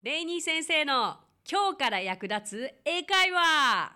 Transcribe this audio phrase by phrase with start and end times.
[0.00, 1.16] レイニー先生の
[1.50, 3.92] 今日から役立つ英会話。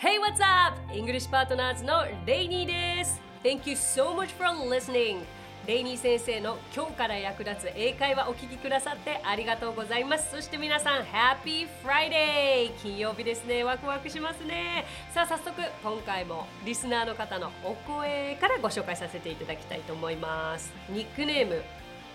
[0.00, 0.76] Hey, what's up?
[0.92, 3.20] English Partners のレイニーです。
[3.44, 5.20] Thank you so much for listening.
[5.68, 10.32] レイニー先生の今日から役立つ英会話お聞きくださってありがとうございます。
[10.32, 12.72] そして皆さん Happy Friday!
[12.82, 13.62] 金曜日ですね。
[13.62, 14.84] ワクワクしますね。
[15.14, 20.72] さあ早速今回もリスナーの方のお声からご紹介させていただきたいと思います。
[20.88, 21.62] ニックネーム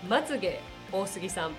[0.08, 0.60] まつげ
[0.90, 1.52] 大杉さん。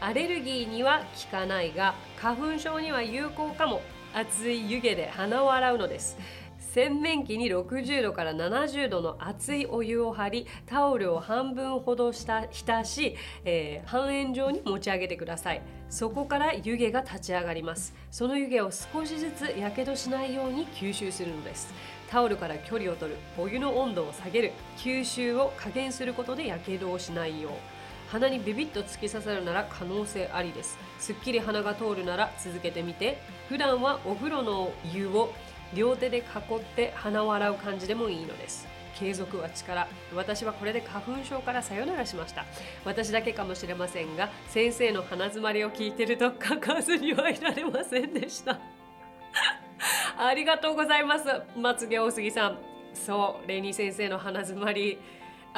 [0.00, 3.80] アレルギーには効かないが花粉症には有効かも。
[4.14, 6.16] 熱い湯気で鼻を洗うのです。
[6.58, 15.62] 洗面器に60度から70度の熱いお湯を張りタオルを半分ほどした浸し、えー、半円状に持ち上げてください。
[15.90, 17.94] そこから湯気が立ち上がります。
[18.10, 21.72] その湯気を少しずつやけどしないように吸収するのです。
[22.10, 27.52] タオルから距離を取るお湯の温度を下げる吸収を加減することでやけどをしないよう。
[28.10, 30.78] 鼻にビビッと突き刺さるなら可能性ありです。
[30.98, 33.18] すっきり鼻が通るなら続けてみて。
[33.48, 35.32] 普段はお風呂の湯を
[35.74, 36.24] 両手で囲っ
[36.76, 38.68] て鼻を洗う感じでもいいのです。
[38.96, 39.88] 継続は力。
[40.14, 42.44] 私はこれで花粉症からさよならしました。
[42.84, 48.58] 私だけかもしれませんが先生の鼻づまりを聞いてると書かずにはいられませんでした。
[50.18, 51.24] ありがとうございます。
[51.58, 52.58] まつげ大杉さん。
[52.94, 54.98] そうレニー先生の鼻づまり。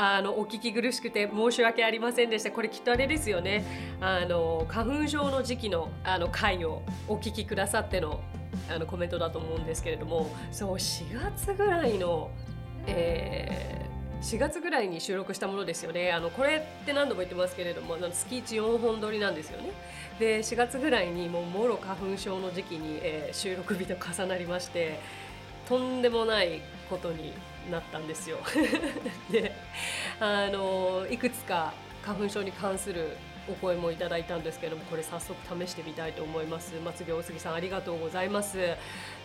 [0.00, 2.52] あのお聞き苦しくて申し訳ありませんでした。
[2.52, 3.64] これきっとあれですよね。
[4.00, 8.20] あの花粉症の時期のあの回をお聞きくださっての
[8.70, 10.30] あのコメントだと思うんですけれども。
[10.52, 12.30] そう4月ぐらいの、
[12.86, 13.87] え、
[14.20, 16.12] 4月ぐらいに収録したものですよね。
[16.12, 19.70] あのこれって何度も言ってますけれども月1 4本撮りなんですよね。
[20.18, 24.98] で4月ぐらいにもうもろ花粉症の時期に、えー、収録日と重なりまして
[25.68, 27.32] とんでもないことに
[27.70, 28.38] なったんですよ。
[29.30, 29.52] で
[30.20, 33.16] あのいくつか花粉症に関する
[33.50, 36.74] お声もいただいたんですけどもこれ早速試してみたいと思います。
[36.84, 38.58] 松毛大杉さんありがとうございます。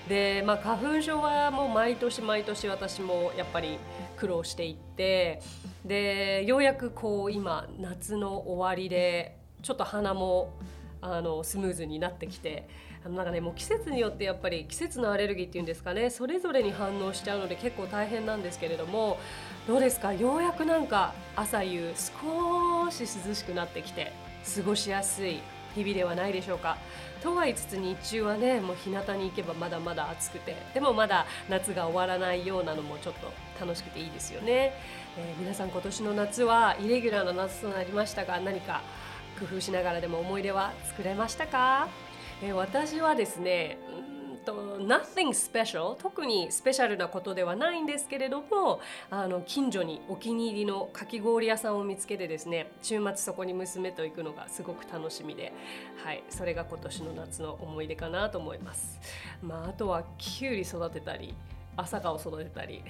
[0.07, 3.77] でまあ花粉症はもう毎年毎年私もやっぱり
[4.17, 5.41] 苦労していって
[5.85, 10.53] でようやくこう今夏の終わりでちょっと鼻も
[11.01, 12.67] あのスムーズになってきて
[13.05, 19.17] あのなんかねもう季節によってやっぱり季節のアレルギーっていうんですかねそれぞれに反応しちゃうので結構大変なんですけれども
[19.67, 20.13] どうですか？
[20.13, 24.11] ようやくなんか朝夕少し涼しくなってきて
[24.55, 25.39] 過ごしやすい
[25.75, 26.77] 日々ではないでしょうか？
[27.21, 34.73] とは言いつつ日中はねもう日向に行けばまだまだ暑くてでもまだ夏が終わらないようなのもちょっと楽しくていいですよね、
[35.17, 38.81] えー、皆さん今年の夏はイレギュラーな夏となりましたが何か
[39.39, 41.87] 工夫しながらでも思い出は作れましたか？
[42.41, 43.77] えー、私はですね
[44.43, 48.79] と nothing special 特にスペシャルなことではないんですけれども
[49.09, 55.53] あの近所にお気に入りのかき氷屋さんを見つけてですね週末そこに娘と行くのがすごく楽しみで、
[56.03, 58.99] はい、それが今年の夏の思い出かなと思います。
[59.41, 61.33] まあ、あとはきゅうり育てたり
[61.75, 62.83] 朝顔を育てたり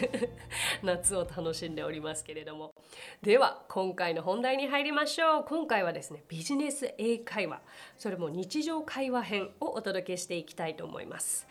[0.82, 2.72] 夏を楽しんでおりますけれども。
[3.22, 5.44] では今回の本題に入りましょう。
[5.44, 7.60] 今回はですねビジネス英会話。
[7.98, 11.46] それも日常会話編をお届けしていきたいと思います。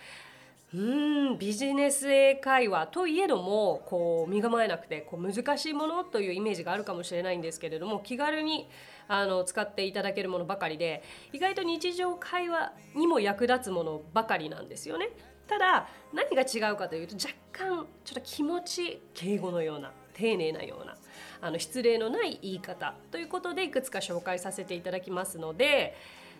[0.73, 8.67] うんビジネス英会話といえどもこう身構えなくてこう難しいものというイメージがあるかもしれないんですけれども気軽に
[9.07, 15.09] あの使っていただけるものばかりで意外と日常会話にも役立つものばかりなんですよね。
[15.47, 20.95] ただ何が違うかというと若干ちょっと気持ち敬語のような丁寧なような
[21.41, 25.95] あの失礼のない言い方ということでいくつか紹介させていただきますので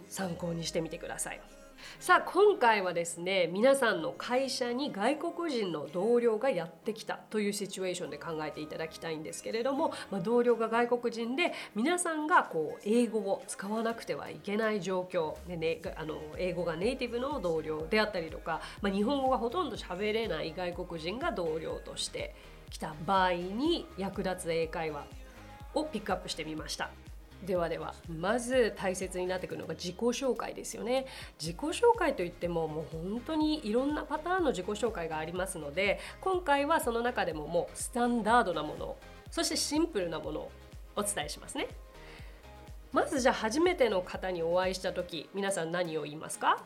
[0.08, 1.42] 参考にしてみてください。
[2.00, 22.36] さあ今回はですね皆さんの会社に外国人の同僚がやってきたというシチュエーションで考えていただきたいんですけれども、まあ、同僚が外国人で皆さんがこう英語を使わなくてはいけない状況で、ね、あの英語がネイティブの同僚であったりとか、まあ、日本語がほとんど喋れない外国人が同僚として
[22.70, 25.06] 来た場合に役立つ英会話
[25.74, 26.90] をピックアップしてみました。
[27.44, 31.06] ではではまず大切になってくるのが自己紹介ですよね。
[31.40, 38.96] 自己紹介といってももう本当にいろんなパターンの自己紹介がありますので今回はその中でももうスタンダードなもの
[39.30, 40.52] そしてシンプルなものを
[40.96, 41.68] お伝えしますね。
[42.92, 46.64] まずじゃあ初めての方にお会いした時皆さん何を言いますか？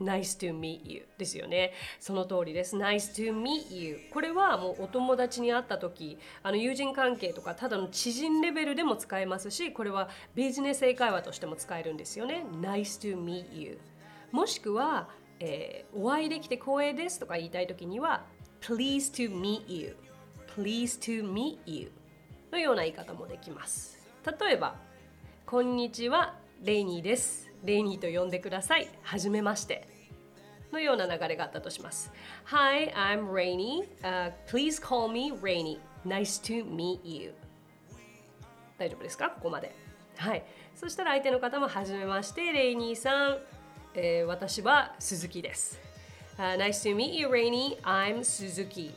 [0.00, 1.72] Nice to meet you ですよね。
[2.00, 2.76] その通りです。
[2.76, 12.44] Nice to meet you これはもうお友達に会った時あの友人関係とかただの知人レベルでも使えますしこれはビジネス英会話としても使えるんですよね。
[12.60, 13.78] Nice to meet you
[14.32, 15.08] もしくは、
[15.40, 18.24] えー、お会いできて光栄ですとか言いたい時には
[18.60, 19.96] Please to meet you
[20.56, 21.90] Please to meet you
[22.52, 23.98] のような言い方もできます
[24.40, 24.76] 例えば
[25.44, 28.88] こんにちはレイニーですレイニーと呼んでください。
[29.02, 29.88] はじめまして。
[30.72, 32.12] のような流れがあったとします。
[32.46, 35.78] Hi, I'm Rainy、uh, Please call me Rainy.
[36.04, 37.34] Nice to meet you.
[38.78, 39.30] 大丈夫ですか？
[39.30, 39.74] ここまで。
[40.16, 40.44] はい。
[40.74, 43.38] そしたら相手の方もはじめましてレイニーさん、
[43.94, 45.80] えー、私は鈴木です、
[46.36, 47.80] uh, Nice to meet you Rainy.
[47.82, 48.92] I'm Suzuki.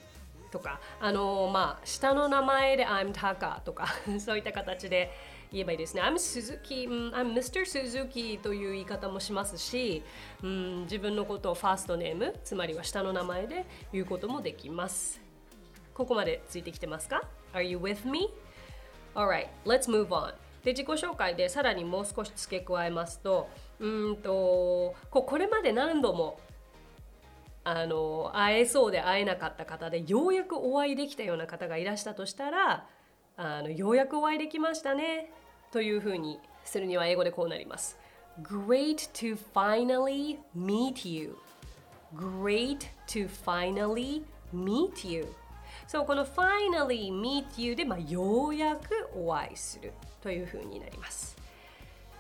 [0.52, 3.88] とかあの、まあ下の名前で I'm Taka とか
[4.20, 5.12] そういった形で
[5.52, 6.02] 言えばいいですね。
[6.02, 7.62] I'm Suzuki、I'm Mr.
[7.62, 10.04] Suzuki という言い方もしますし、
[10.44, 15.22] うん、自分のことをファーストネーム、つまりは下の名前で言うこともできます。
[15.94, 17.24] ここまでついてきてますか
[17.54, 18.32] ?Are you with me?
[19.16, 20.34] Alright, let's move on.
[20.64, 23.50] で、自己紹介でさらにもう少し付け加えますと、
[23.80, 26.40] うんとここれまで何度も
[27.64, 32.88] あの会えそうで会えなかった方でようやくお会いできたような方がいらしたとしたら
[33.38, 35.32] あのようやくお会いできましたね
[35.72, 37.98] というふうにするには英語でこうなります。
[38.42, 41.38] Great to finally meet you.
[42.16, 44.24] Great to finally
[44.54, 45.28] meet you.
[45.88, 51.36] そう、この finally meet you で、まあ、ようやくお会いするというふうになります。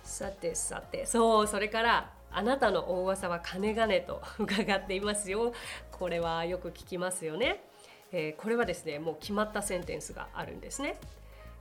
[0.03, 5.53] さてさて、そう、それからあなたの大噂は金がねと 伺っていますよ。
[5.91, 7.63] これはよく聞きますよね。
[8.11, 10.97] えー、これはですね、もう決まったセンテンスがあるんですね。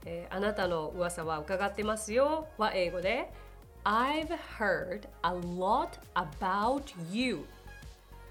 [0.05, 3.31] えー、あなたの噂は伺ってますよは英語で
[3.83, 7.45] I've heard a lot about you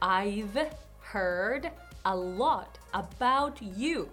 [0.01, 0.71] I've
[1.13, 1.71] heard
[2.05, 4.09] a lot about you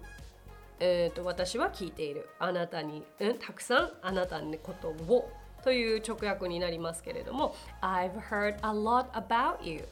[0.77, 5.31] えーと、私は聞いているあなたに、うん、たくさんあなたのことを
[5.65, 9.85] という直訳になりますけれども I've heard a lot about you.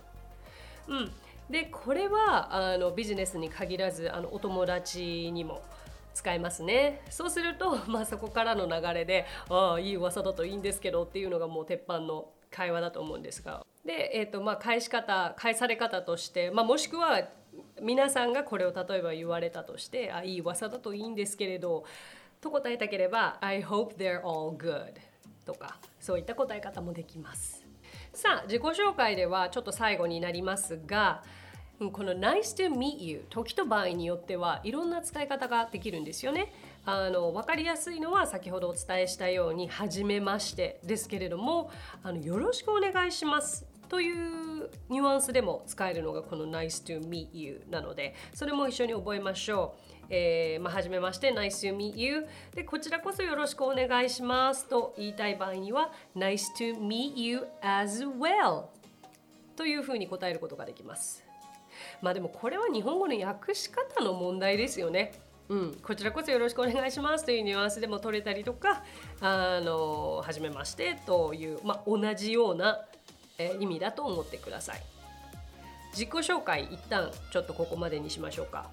[0.88, 1.12] うん。
[1.50, 5.62] でこれはあのビジネスに限らずあのお友達にも
[6.14, 7.02] 使えますね。
[7.10, 13.66] そうすると、 まあ、そこからの流れでああいい噂だといいんですけどっていうのがもう鉄板の会話だと思うんですが。
[13.84, 17.28] で、えーとまあ、返し方返され方として、まあ、もしくは
[17.82, 21.84] 皆さんがこれを例えば言われたとしてあいい噂だといいんですけれど
[22.40, 25.13] と答えたければ I hope they're all good.
[25.46, 27.66] とかそういった答え方もできます
[28.14, 31.24] さあ自己紹介ではちょっと最後になりますが
[31.80, 36.54] この Nice to meet you 時と場合によってはいろんな使い方ができるんですよね。
[36.86, 41.72] あの分かりやすいのは先ほどお伝えしたように「はじめまして」ですけれども
[42.04, 49.93] あの「よろしくお願いします」というニュアンスでも使えるのがこの Nice to meet you なのでそれも一緒に覚えましょう。
[50.16, 58.66] えーまあ、はじめまして Nice to meet you でこちらこそよろしくお願いしますと言いたい場合には Nice to meet you as well
[59.56, 61.24] というふうに答えることができます。
[62.00, 65.14] まあでもこれは日本語の訳し方の問題ですよね。
[65.50, 68.84] うん、こちらこそよろしくお願いしますというニュアンスでも取れたりとか、
[69.20, 72.80] あの、はじめましてという、まあ、同じような、
[73.38, 74.82] え意味だと思ってください。
[75.92, 78.70] 自己紹介一旦ちょっとここまでにしましょうか。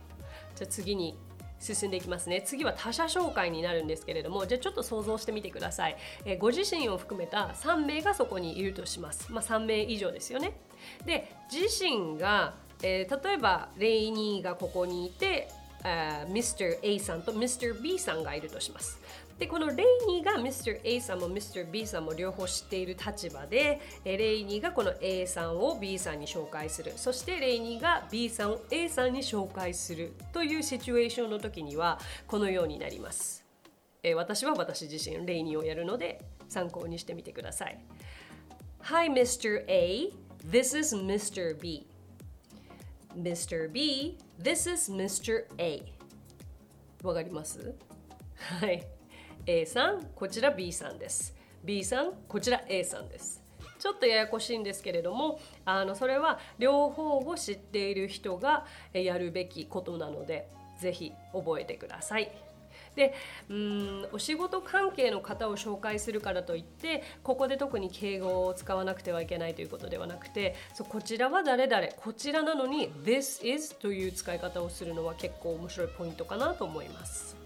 [0.54, 1.16] じゃあ次に
[1.60, 10.56] 進んでいきますね次は他者紹介になるんですけれどもじゃあちょっと想像してみてください、えー、ご自身を含めた3名がそこにいるとしますまあ3名以上ですよね
[11.04, 15.48] で自身がえー、例えばレイニーがここにいて、
[15.82, 16.78] Mr.
[16.82, 17.80] A さんと Mr.
[17.80, 18.98] B さんがいるとします。
[19.40, 20.80] でこのレイニーが Mr.
[20.84, 21.68] A さんも Mr.
[21.68, 33.42] B さんも両方知っている立場でレイニーがこの A さんを B さんに紹介するそしてレイニーが B さんを A さんに紹介するというシチュエーションの時にはこのようになります、
[34.02, 36.20] え、私は私自身レイニーをやるので
[36.50, 37.78] 参考にしてみてください
[38.82, 39.64] Hi Mr.
[39.68, 40.12] A
[40.46, 41.58] This is Mr.
[41.58, 41.86] B
[43.16, 43.72] Mr.
[43.72, 45.46] B, this is Mr.
[45.56, 45.82] A
[47.02, 47.74] わかります？
[48.60, 48.99] はい
[49.46, 53.42] A さんこちら B さんです B さんこちら A さんです
[53.78, 62.30] ちょっとややこしいんですけれどもあのそれは両方を知っている人がやるべきことなのでぜひ覚えてください。
[62.94, 63.14] で
[63.48, 77.39] うんお仕事関係の方を紹介するからといってここで特に敬語を使わなくてはいけないということではなくてそこちらは誰々こちらなのに This is という使い方をするのは結構面白いポイントかなと思います。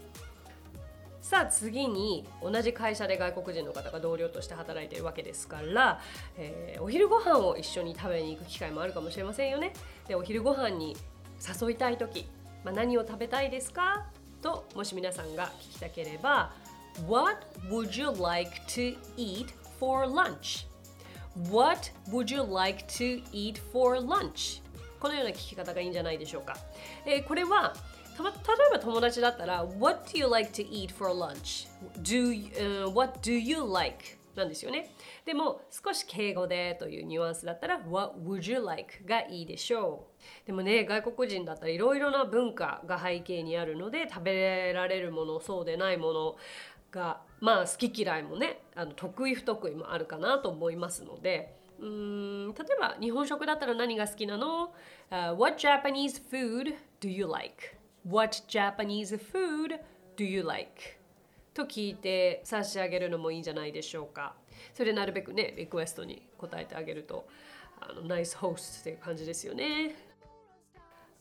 [1.25, 5.99] さあ次に同じ会社で外国人の方が同僚として働いているわけですから、
[6.37, 9.73] えー、お昼ご飯を一緒に食べに行く機会もあるかもしれませんよね。
[10.07, 10.95] でお昼ご飯に
[11.61, 12.27] 誘いたい時、
[12.63, 14.05] まあ、何を食べたいですか？
[14.43, 16.53] ともし皆さんが聞きたければ
[17.09, 19.47] What would you like to eat
[19.79, 20.67] for lunch?
[21.49, 24.61] What would you like to eat for lunch?
[24.99, 26.55] このような聞き方がいいんじゃないでしょうか。
[27.03, 27.73] えー、これは
[28.17, 31.67] た例えば友達だったら What do you like to eat for lunch?
[32.01, 34.17] Do, uh, what do you like?
[34.35, 34.93] なんですよね。
[35.25, 39.05] でも少し敬語でというニュアンスだったら What would you like?
[39.07, 40.07] がいいでしょ
[40.43, 40.47] う。
[40.47, 46.35] でもね外国人だったらいろいろな文化が背景にあるので食べられるものそうでないもの
[46.91, 51.55] がまあ好き嫌いもねあの得意不得意もあるかなと思いますので。
[51.77, 54.73] うん例えば日本食だったら何が好きなの、
[55.11, 57.75] uh, ?What Japanese food do you like?
[58.07, 59.79] What Japanese food
[60.15, 60.69] do you like?
[61.55, 64.35] と聞いて差し上げるのもいいんじゃないでしょうか。
[64.75, 67.27] それでなるべくね、リクエストに答えてあげると、
[67.81, 69.95] あのナイスホースっていう感じですよね。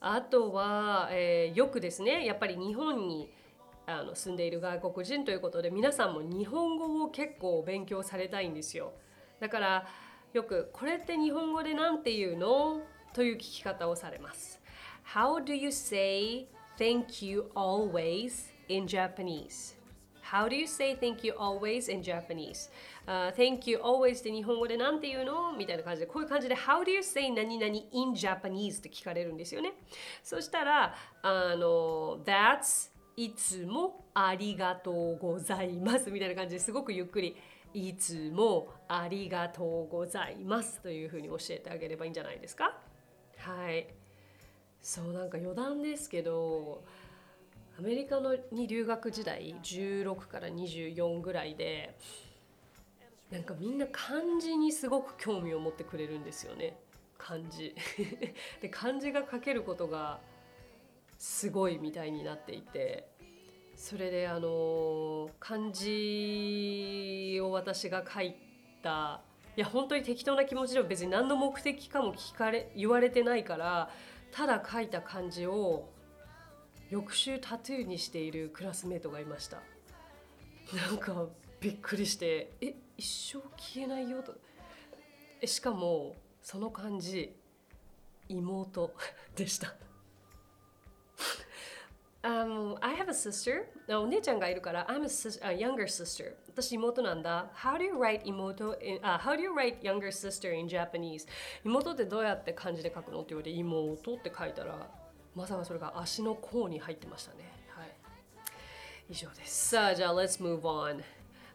[0.01, 3.33] あとは、えー、よくですね、やっぱり日本に
[3.87, 8.93] あの住んでいる外国人ということで、皆さんも日本語を結構勉強されたいんですよ。
[9.41, 9.87] だから、
[10.35, 12.83] よくこれって日本語で何て言うの？
[13.15, 14.61] という聞き方をされます。
[15.15, 16.47] How do you say
[16.79, 19.75] thank you always in Japanese?
[20.33, 22.71] How do you say thank you always in Japanese?、
[23.07, 25.53] Uh, thank you always って日本語で何て言うの？
[25.53, 29.75] みたいな感じでこういう感じで How do you say 何々 in Japanese って聞かれるんですよね。
[30.23, 37.37] そしたらあの That's いつもありがとうございますみたいな感じですごくゆっくり
[37.73, 42.77] いつもありがとうございますというふうに教えてあげればいいんじゃないですか？
[43.39, 43.87] はい
[44.85, 46.85] そうなんか余談ですけど
[47.79, 51.97] アメリカのに留学時代16から24ぐらいで
[53.33, 56.77] なんかみんな漢字にすごく興味を持ってくれるんですよね。
[57.17, 57.75] 漢字。
[58.61, 60.21] で漢字が書けることが
[61.19, 63.09] すごいみたいになっていて
[63.75, 68.35] それであの漢字を私が書い
[68.83, 69.23] た
[69.57, 73.91] いや本当に適当な気持ちでも別に何の目的かも聞かれ言われてないから
[74.35, 75.89] ただ書いた漢字を
[76.91, 79.63] 翌週タトゥーにしているクラスメートがいました。
[80.75, 81.27] なんか
[81.61, 84.35] びっくりして「え一生消えないよ」と。
[85.47, 87.37] しかもその漢字
[88.29, 88.93] 妹
[89.37, 89.77] でした。
[92.25, 93.67] Um, I have a sister.
[93.87, 96.33] お姉ちゃんがいるから、I'm a, a younger sister.
[96.49, 97.51] 私妹なんだ。
[97.55, 101.29] How do you write 妹 in,、uh, How do you write younger sister in Japanese?
[101.65, 104.89] 妹ってどうやって漢字で書くのって言われて、妹って書いたら、
[105.35, 107.41] まさかそれが足の甲に入ってましたね。
[107.69, 107.89] はい。
[109.11, 109.69] 以上です。
[109.69, 111.03] さあ、じゃあ、let's move on.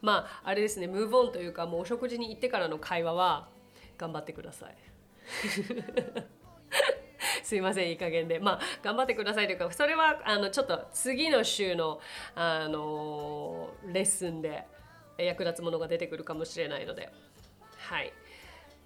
[0.03, 3.49] まあ、あれですね、move on というか、もうお食事に行ってからの会話は
[3.97, 4.77] 頑張ってください。
[7.49, 8.37] すいませんいい加減で。
[8.37, 11.99] まあ頑張ってくださいというかそれはあのちょっと次の週の
[12.35, 14.67] あのレッスンで
[15.17, 17.11] 役立つものが出てくるかもしれないので。
[17.77, 18.13] はい。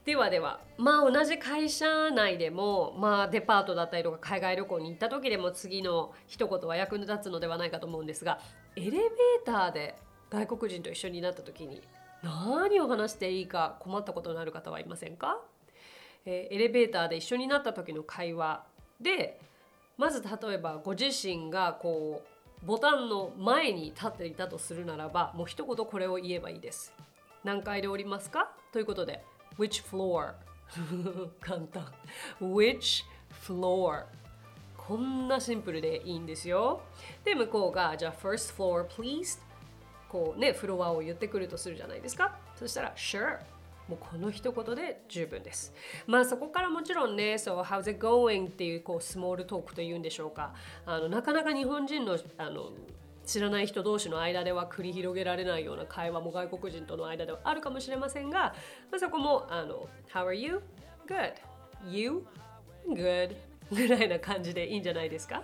[0.06, 0.62] ではでは。
[0.78, 8.40] まあ同じ会社内でもまあデパートだったりとか海外旅行に行った時でも次の一言は役に立つのではないかと思うんですが
[8.78, 9.02] エレベー
[9.46, 9.96] ターで
[10.30, 11.82] 外国人と一緒になった時に
[12.24, 15.42] 何を話していいか困ったことのある方はいませんか？
[16.26, 18.64] えー、エレベーターで一緒になった時の会話
[19.02, 19.40] で
[19.98, 26.94] まず例えばご自身がこうボタンの前に立っていたとするならばもう一言これを言えばいいです。
[27.44, 28.54] 何階で降りますか？
[28.72, 29.22] ということで
[29.58, 30.34] Which floor?
[31.42, 31.92] 簡単
[32.40, 33.04] Which
[33.46, 34.06] floor?
[34.78, 36.82] こんなシンプルでいいんですよ。
[37.26, 39.40] で向こうがじゃあ First floor please
[40.08, 42.38] こうねフロアを言ってくるとするじゃないですか。
[42.56, 43.40] そしたら Sure
[43.88, 45.74] もうこの一言で十分です。
[46.08, 48.48] まあそこからもちろんね、そう、How's it going?
[48.48, 50.54] っていうこうスモールトークというんでしょうか。
[50.86, 52.72] あのなかなか日本人のあの
[53.26, 58.54] 知らない人同士の間では繰り広げられないような会話も外国人との間ではあるかもしれませんが、
[58.92, 60.62] まあ、そこもあの How are you?
[61.08, 61.34] Good.
[61.90, 62.26] You?
[62.90, 63.36] Good.
[63.72, 65.44] ぐらいな感じでいいんじゃないですか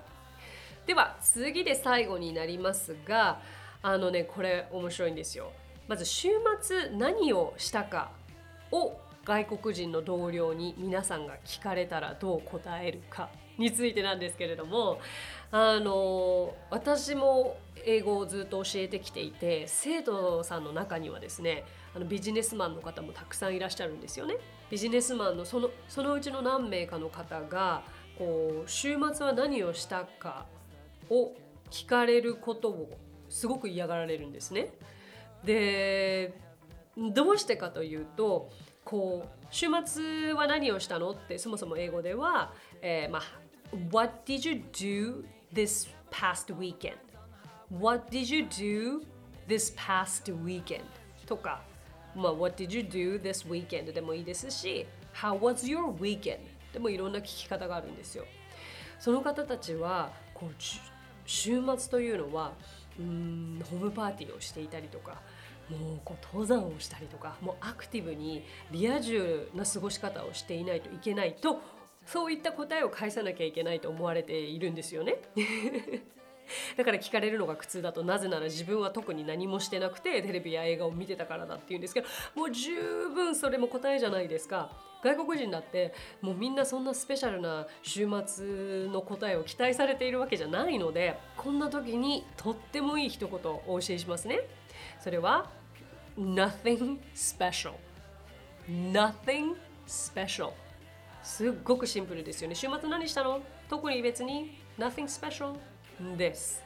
[0.86, 3.42] では次で最後になりますが
[3.82, 5.52] あのねこれ面白いんですよ
[5.88, 6.30] まず週
[6.62, 8.12] 末何をしたか
[8.72, 15.00] を外国人の同僚に皆さんが聞かれたらどう答えるかについてなんですけれども
[15.52, 24.36] あの私も英語をずっと教えてきていて生徒さんの中にはですねあのビジネスマンの方もたくさんいらっしゃるんですよね。
[24.70, 27.82] ビジネスマンのそのそのうちの何名かの方が
[28.18, 30.46] こう週末は何をしたか
[31.10, 31.34] を
[31.72, 32.98] 聞かれることを
[33.30, 34.72] すごく嫌がられるんですね。
[35.44, 36.34] で
[37.14, 38.50] どうしてかというと
[38.84, 43.24] こう週末は何をしたのってそもそも英語では、えー、まあ
[43.92, 46.98] What did you do this past weekend?
[47.72, 49.02] What did you do
[49.48, 50.82] this past weekend?
[51.26, 51.62] とか、
[52.16, 53.94] まあ、What did you do this weekend?
[53.94, 56.40] でもいいですし How was your weekend?
[56.74, 58.26] でもいろんな聞き方があるんですよ。
[59.00, 60.54] その方たちはこう
[61.26, 62.54] 週末というのは
[63.00, 65.22] うんホームパーティーをしていたりとか
[65.70, 71.62] もうこう登山をしたりとかもうアクティブにリア充な過ごし方をしていないといけないと
[72.06, 75.18] そういった答えを返さなきゃいけないと思われているんですよね。
[76.78, 82.74] だから聞かれるのが苦痛だとなぜなら自分は特に何もしてなくてテレビや映画を見てたからだっていうんですけどもう十
[83.10, 84.72] 分それも答えじゃないですか
[85.04, 94.42] 外国人だってもうみんなそんなスペシャルな週末の答えを期待されているわけじゃないのでこんな時にとってもいい一言お教えしますね
[95.00, 95.50] それは
[96.20, 97.74] nothing special
[98.68, 99.56] nothing
[99.88, 100.52] special
[101.24, 105.56] すっごくシンプルですよね週末何したの特に別に nothing special
[106.18, 106.62] です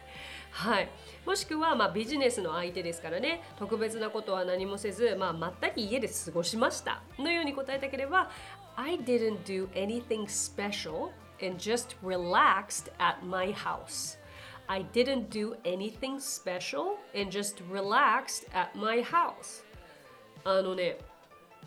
[0.51, 0.89] はい、
[1.25, 8.29] もしくはまあビジネスの相手ですからね特別なことは何もせず、まあ、まったり家で過ごしましたのように答えたければ
[8.75, 11.09] I didn't do anything special
[11.43, 14.19] and just relaxed at my house
[14.73, 19.63] I didn't do anything special and just relaxed at my house
[20.43, 20.97] あのね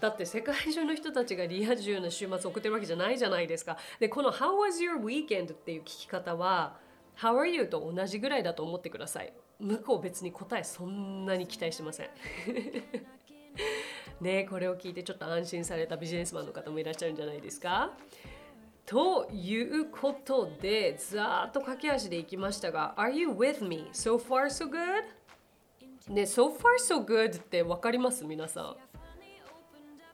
[0.00, 3.78] だって世界中の人たちがリア充な週末送ってるわけじゃないじゃないですか。
[3.98, 5.54] で、この How was your weekend?
[5.54, 6.76] っていう聞き方は
[7.18, 7.64] How are you?
[7.66, 9.32] と同じぐらいだと思ってください。
[9.58, 12.10] 向こう別に答えそんなに期待してません。
[14.20, 17.92] ねこれを聞いてちょっと安心されたビジネスマンの方もいらっしゃるんじゃないですか
[18.86, 23.88] ということでざーっと駆け足でいきましたが Are you with me?
[23.92, 25.02] So far so good?
[26.12, 28.24] ね So far so good って分かります？
[28.24, 28.76] 皆さん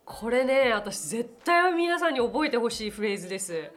[0.04, 3.70] これね私絶対は皆さんに覚えてほしいフレーズです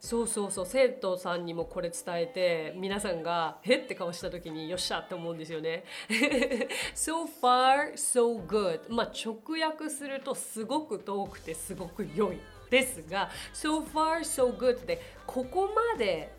[0.00, 5.84] そうそうそう生徒さんにもこれ伝えて皆さんが「へっ?」て顔した時によっしゃって思うんですよね。
[6.94, 12.38] so far so good まあ直訳するとすごく遠くてすごく良い
[12.70, 16.32] ですが so far so good ってここまで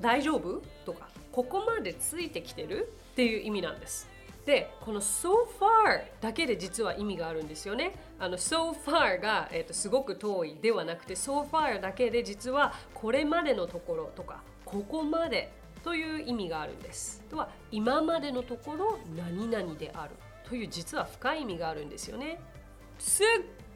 [0.00, 0.62] 大丈夫？
[0.84, 2.92] とかここまでついてきてる？
[3.12, 4.08] っていう意味なんです。
[4.46, 5.28] でこの so
[5.60, 7.92] far だけで実は意味があるんですよね。
[8.18, 15.52] あの so far が、えーと、すごく遠いではなくて so far だけで実はこれまでのところとかここまで
[15.84, 17.22] という意味があるんです。
[17.30, 20.14] とは今までのところ何々である
[20.48, 22.40] という実は深い意味があるんですよね。
[22.98, 23.26] すっ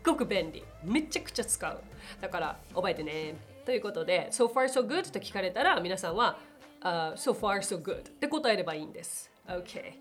[0.04, 0.62] ごく便利。
[0.82, 1.80] めちゃくちゃ使う。
[2.20, 3.34] だから覚えてね。
[3.64, 6.38] ということで so far so good と聞かれたら皆さんは、
[6.82, 9.30] uh, so far so good って答えればいいんです。
[9.48, 9.94] OK。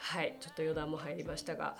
[0.00, 1.76] はいちょっと余談も入りましたが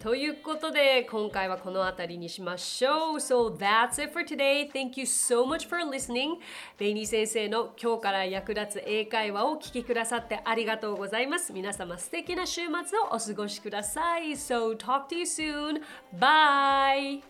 [0.00, 3.16] ということで今回はこの辺りにしましょう。
[3.16, 4.66] So that's it for today.
[4.72, 6.36] Thank you so much for listening.
[6.78, 11.52] レイニー先生の今日から役立つ英会話をお聞きくださってありがとうございます。
[11.52, 14.30] 皆様素敵な週末をお過ごしください。
[14.30, 15.82] So talk to you soon.
[16.18, 17.29] Bye.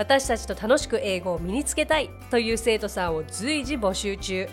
[0.00, 4.48] 私たちと楽しく英語を身につけたいという生徒さんを随時募集中。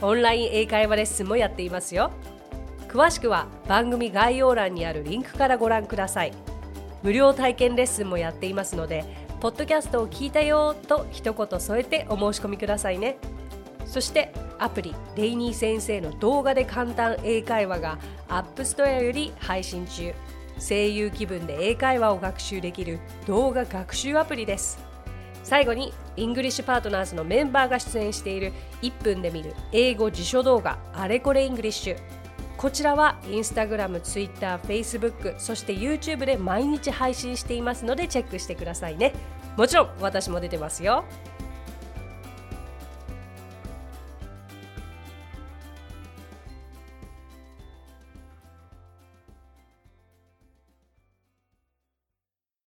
[0.00, 2.10] オンライン英会話レッスンもやっていますよ。
[2.88, 6.32] 詳しくは番組概要欄にあるリンクからご覧ください。
[7.02, 9.04] 無料体験レッスンもやっていますので
[9.38, 13.18] ポッドキャストを聞いたよと一言添えてお申し込みくださいね。
[13.84, 17.98] そしてアプリレイニー先生の動画で簡単英会話が
[18.30, 20.14] App Store より配信中。
[20.58, 24.85] 声優気分で英会話を学習できる動画学習アプリです。
[25.46, 31.96] 最後にイングリッシュパートナーズのメンバーが出演している1分で見る英語辞書動画あれこれイングリッシュ。
[32.56, 39.12] こちらはインスタグラム、ツイッター、フェイスブックそして YouTube で毎日配信していますのでチェックしてくださいね。
[39.56, 41.04] もちろん私も出てますよ。